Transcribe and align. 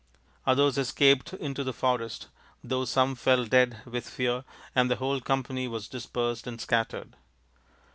Others 0.47 0.79
escaped 0.79 1.31
into 1.35 1.63
the 1.63 1.73
forest, 1.75 2.29
though 2.63 2.85
some 2.85 3.13
fell 3.13 3.45
dead 3.45 3.83
with 3.85 4.09
fear, 4.09 4.43
and 4.73 4.89
the 4.89 4.95
whole 4.95 5.21
company 5.21 5.67
was 5.67 5.87
dispersed 5.87 6.47
and 6.47 6.59
scattered. 6.59 7.15